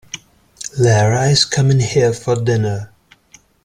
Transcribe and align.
Lara 0.79 1.27
is 1.29 1.45
coming 1.45 1.79
here 1.79 2.11
for 2.11 2.35
dinner. 2.43 2.91